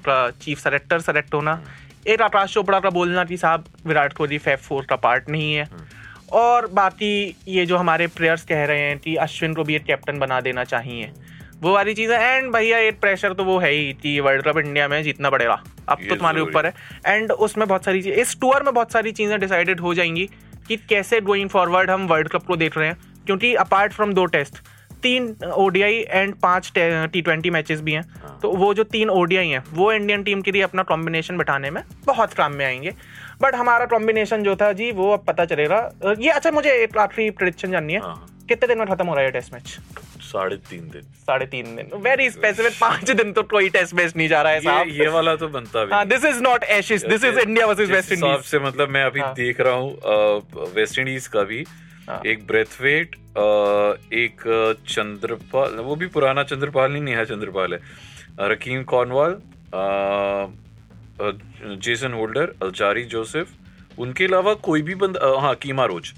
का 0.00 0.18
चीफ 0.32 0.58
सेलेक्टर 0.58 1.00
सेलेक्ट 1.00 1.34
होना 1.34 1.60
एक 2.06 2.22
आकाश 2.22 2.52
चोपड़ा 2.54 2.78
का 2.80 2.90
बोलना 2.90 3.24
कि 3.24 3.36
साहब 3.36 3.64
विराट 3.86 4.12
कोहली 4.12 4.38
फैफ 4.38 4.62
फोर 4.62 4.84
का 4.84 4.96
पार्ट 4.96 5.28
नहीं 5.30 5.54
है। 5.54 5.64
और 6.32 6.66
बाकी 6.66 7.36
ये 7.48 7.66
जो 7.66 7.76
हमारे 7.76 8.06
प्लेयर्स 8.06 8.44
कह 8.44 8.64
रहे 8.64 8.80
हैं 8.80 8.98
कि 8.98 9.14
अश्विन 9.16 9.54
को 9.54 9.64
भी 9.64 9.76
एक 9.76 9.84
कैप्टन 9.84 10.18
बना 10.18 10.40
देना 10.40 10.64
चाहिए। 10.64 11.10
वो 11.60 11.72
वाली 11.72 11.94
चीज़ 11.94 12.12
है। 12.12 12.36
एंड 12.36 12.52
भैया 12.52 12.78
एक 12.78 13.00
प्रेशर 13.00 13.32
तो 13.32 13.44
वो 13.44 13.58
है 13.58 13.70
ही 13.70 13.92
कि 13.92 14.20
वर्ल्ड 14.20 14.42
कप 14.42 14.58
इंडिया 14.58 14.88
में 14.88 15.02
जीतना 15.02 15.30
पड़ेगा। 15.30 15.62
अब 15.88 15.98
तो 16.08 16.14
तुम्हारे 16.14 16.40
ऊपर 16.40 16.66
है। 16.66 16.72
एंड 17.06 17.32
उसमें 17.32 17.68
बहुत 17.68 17.84
सारी 17.84 18.02
चीज़ 18.02 18.14
इस 18.14 18.40
टूर 18.40 18.62
में 18.62 18.74
बहुत 18.74 18.92
सारी 18.92 19.12
चीज़ें 19.12 19.40
डिसाइडेड 19.40 19.80
हो 19.80 19.94
जाएँगी 19.94 20.28
कि 20.68 20.76
कैसे 20.76 21.20
गोइंग 21.20 21.48
फॉरवर्ड 21.48 21.90
हम 21.90 22.06
वर्ल्ड 22.06 22.28
कप 22.28 22.44
को 22.44 22.56
देख 22.56 22.78
रहे 22.78 22.88
हैं। 22.88 22.96
क्योंकि 23.26 23.54
अपार्ट 23.54 23.92
फ्रॉम 23.92 24.12
दो 24.12 24.24
टेस्ट 24.24 24.54
तीन 25.02 25.34
ओडीआई 25.46 26.04
एंड 26.10 26.34
पाँच 26.42 26.72
टी 26.76 27.20
ट्वेंटी 27.22 27.50
मैचेस 27.50 27.80
भी 27.80 27.92
हैं। 27.92 28.04
तो 28.42 28.50
वो 28.52 28.72
जो 28.74 28.84
तीन 28.86 29.10
ओडीआई 29.10 29.48
हैं 29.48 29.62
वो 29.72 29.92
इंडियन 29.92 30.22
टीम 30.22 30.42
के 30.42 30.52
लिए 30.52 30.62
अपना 30.62 30.82
कॉम्बिनेशन 30.84 31.38
बिठाने 31.38 31.70
में। 31.70 31.82
बहुत 32.06 32.34
काम 32.34 32.52
में 32.52 32.64
आएँगे। 32.66 32.92
बट 33.42 33.54
हमारा 33.54 33.84
कॉम्बिनेशन 33.86 34.42
जो 34.42 34.56
था 34.56 34.72
जी 34.72 34.90
वो 34.92 35.12
अब 35.12 35.24
पता 35.26 35.44
चलेगा। 35.46 35.78
ये 36.18 36.30
अच्छा 36.30 36.50
मुझे 36.50 36.72
एक 36.74 36.98
आखिरी 36.98 37.30
प्रिडिक्शन 37.32 37.70
जाननी 37.70 37.92
है। 37.92 38.00
हाँ। 38.00 38.26
कितने 38.48 38.68
दिन 38.68 38.78
में 38.78 38.86
खत्म 38.88 39.06
हो 39.06 39.14
रहा 39.14 39.24
है 39.24 39.30
टेस्ट 39.30 39.52
मैच 39.54 39.78
साढ़े 40.22 40.56
तीन 40.68 40.80
दिन। 40.90 41.02
साढ़े 41.20 41.46
तीन 41.46 41.74
दिन। 41.76 41.90
वेरी 42.02 42.28
स्पेसिफिक 42.30 42.72
पाँच 42.80 43.10
दिन 43.10 43.32
तो 43.32 43.42
कोई 43.44 43.68
टेस्ट 43.68 43.94
मैच 43.94 44.12
नहीं 44.16 44.28
जा 44.28 44.42
रहा 44.42 44.52
है 44.52 44.60
साहब। 44.60 44.88
ये 44.90 45.08
वाला 45.08 45.34
तो 45.36 45.48
बनता 45.48 45.84
भी 45.84 45.92
हाँ 45.92 46.04
this 46.06 46.24
is 46.24 46.40
not 46.42 46.64
Ashes 46.70 47.04
this 47.06 47.24
is 47.24 47.38
India 47.38 47.66
versus 47.66 47.90
West 47.90 48.12
Indies 48.12 48.44
से 48.44 48.58
मतलब 48.60 48.88
मैं 48.88 49.04
अभी 49.04 49.20
हाँ। 49.20 49.32
देख 49.34 49.60
रहा 49.60 49.74
हूँ 49.74 50.72
वेस्ट 50.74 50.98
इंडीज 50.98 51.26
का 51.26 51.42
भी 51.42 51.64
हाँ। 52.10 52.20
एक 52.26 52.46
ब्रेथवेट 52.46 53.16
एक 54.14 54.42
चंद्रपाल 54.88 55.74
वो 55.80 55.96
भी 55.96 56.06
पुराना 56.08 56.42
चंद्रपाल 56.44 56.92
नहीं 56.92 57.02
नेहा 57.02 57.24
चंद्रपाल 57.26 57.74
है। 57.74 57.80
Rahkeem 58.50 58.82
Cornwall 58.84 59.40
Jason 61.78 62.12
Holder 62.12 62.52
Alzarri 62.62 63.04
Joseph 63.06 63.98
उनके 63.98 64.24
अलावा 64.24 64.54
कोई 64.64 64.82
भी 64.82 64.94
बंदा 64.96 65.38
हाँ 65.40 65.54
कीमा 65.56 65.84
रोज। 65.84 66.12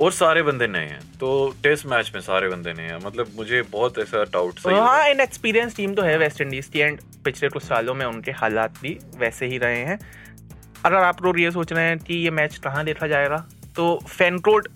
और 0.00 0.12
सारे 0.12 0.42
बंदे 0.42 0.66
नए 0.66 0.86
हैं। 0.86 1.00
तो 1.20 1.30
टेस्ट 1.62 1.86
मैच 1.86 2.10
में 2.14 2.20
सारे 2.22 2.48
बंदे 2.48 2.72
नए 2.72 2.82
हैं। 2.82 2.98
मतलब 3.06 3.32
मुझे 3.36 3.60
बहुत 3.62 3.98
ऐसा 3.98 4.22
डाउट 4.24 4.58
सही 4.58 4.74
हाँ 4.76 5.08
इन 5.08 5.20
एक्सपीरियंस 5.20 5.76
टीम 5.76 5.94
तो 5.94 6.02
है 6.02 6.16
वेस्ट 6.18 6.40
इंडीज 6.40 6.66
की 6.66 6.78
एंड 6.78 7.00
पिछले 7.24 7.48
कुछ 7.48 7.62
सालों 7.62 7.94
में 7.94 8.04
उनके 8.06 8.30
हालात 8.32 8.80
भी 8.82 8.96
वैसे 9.18 9.46
ही 9.46 9.58
रहे 9.58 9.82
हैं। 9.84 9.98
अगर 10.84 10.96
आप 10.96 11.22
लोग 11.22 11.40
ये 11.40 11.50
सोच 11.50 11.72
रहे 11.72 11.84
हैं 11.84 11.98
कि 11.98 12.14
ये 12.14 12.30
मैच 12.30 12.56
कहाँ 12.58 12.84
देखा 12.84 13.06
जाएगा 13.06 13.44
तो 13.76 13.98
फैनकोड 14.08 14.68